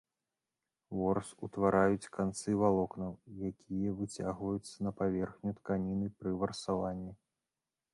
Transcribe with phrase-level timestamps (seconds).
[0.99, 3.13] Ворс утвараюць канцы валокнаў,
[3.51, 7.13] якія выцягваюцца на паверхню тканіны пры варсаванні.